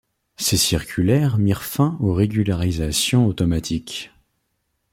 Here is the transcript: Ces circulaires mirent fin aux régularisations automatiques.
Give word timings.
Ces 0.35 0.57
circulaires 0.57 1.37
mirent 1.37 1.61
fin 1.61 1.95
aux 1.99 2.15
régularisations 2.15 3.27
automatiques. 3.27 4.11